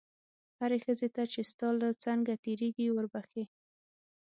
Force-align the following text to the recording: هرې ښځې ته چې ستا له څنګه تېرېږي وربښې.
هرې 0.59 0.77
ښځې 0.85 1.07
ته 1.15 1.23
چې 1.31 1.41
ستا 1.51 1.67
له 1.81 1.89
څنګه 2.03 2.33
تېرېږي 2.43 2.87
وربښې. 2.91 3.43